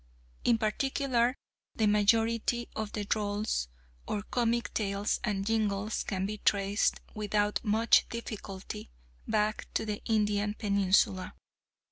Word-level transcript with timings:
In 0.43 0.57
particular, 0.57 1.35
the 1.75 1.85
majority 1.85 2.67
of 2.75 2.91
the 2.93 3.05
Drolls 3.05 3.67
or 4.07 4.23
comic 4.23 4.73
tales 4.73 5.19
and 5.23 5.45
jingles 5.45 6.01
can 6.03 6.25
be 6.25 6.39
traced, 6.39 6.99
without 7.13 7.63
much 7.63 8.09
difficulty, 8.09 8.89
back 9.27 9.71
to 9.75 9.85
the 9.85 10.01
Indian 10.05 10.55
peninsula. 10.55 11.35